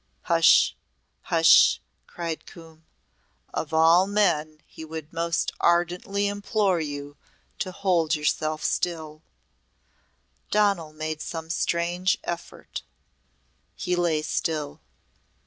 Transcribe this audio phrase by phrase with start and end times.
[0.23, 0.75] "Hush!
[1.25, 2.87] hush!" cried Coombe.
[3.53, 7.17] "Of all men he would most ardently implore you
[7.59, 9.21] to hold yourself still"
[10.57, 12.81] Donal made some strange effort.
[13.75, 14.81] He lay still.